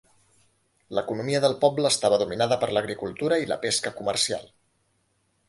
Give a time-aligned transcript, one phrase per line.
[0.99, 4.51] L'economia del poble estava dominada per l'agricultura i la pesca comercial.